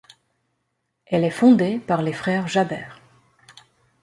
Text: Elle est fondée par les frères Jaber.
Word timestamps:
Elle 1.05 1.23
est 1.23 1.29
fondée 1.29 1.77
par 1.77 2.01
les 2.01 2.11
frères 2.11 2.47
Jaber. 2.47 2.87